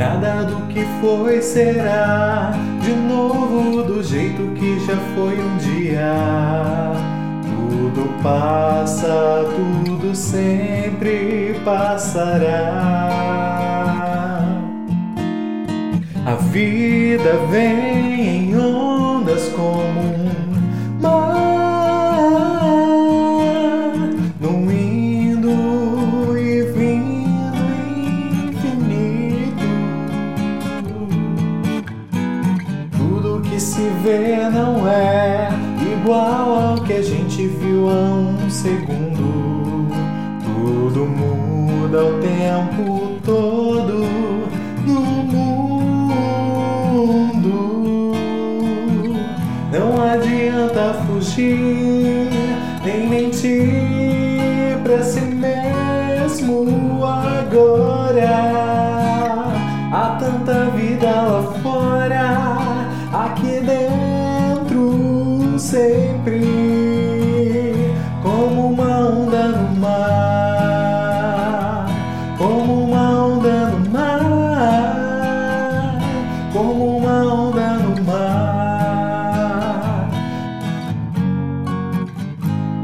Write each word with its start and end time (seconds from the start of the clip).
Nada 0.00 0.44
do 0.44 0.66
que 0.68 0.82
foi 1.00 1.42
será 1.42 2.52
de 2.80 2.92
novo 2.92 3.82
do 3.82 4.02
jeito 4.02 4.54
que 4.54 4.80
já 4.80 4.96
foi 5.14 5.38
um 5.38 5.56
dia. 5.58 6.14
Tudo 7.42 8.08
passa, 8.22 9.44
tudo 9.54 10.14
sempre 10.14 11.60
passará. 11.64 13.10
A 16.24 16.34
vida 16.50 17.36
vem 17.50 18.48
em 18.48 18.56
ondas 18.56 19.48
como 19.48 20.00
um 20.00 20.49
se 33.60 33.82
vê 34.02 34.48
não 34.50 34.88
é 34.88 35.50
igual 35.92 36.70
ao 36.70 36.82
que 36.82 36.94
a 36.94 37.02
gente 37.02 37.46
viu 37.46 37.90
há 37.90 37.92
um 37.92 38.48
segundo. 38.48 39.86
Tudo 40.42 41.04
muda 41.04 42.06
o 42.06 42.18
tempo 42.20 43.18
todo 43.22 44.06
no 44.86 45.00
mundo. 45.00 45.60
Não 49.70 50.02
adianta 50.10 50.94
fugir, 51.06 52.30
nem 52.82 53.08
mentir 53.10 54.78
pra 54.82 55.02
si 55.02 55.20
mesmo 55.20 55.59
sempre 65.70 66.42
como 68.24 68.72
uma 68.72 68.98
onda 69.08 69.48
no 69.50 69.76
mar, 69.76 70.66
como 72.36 72.86
uma 72.86 73.26
onda 73.26 73.68
no 73.68 73.90
mar, 73.90 74.10
como 76.52 76.98
uma 76.98 77.22
onda 77.22 77.74
no 77.74 78.02
mar. 78.02 78.69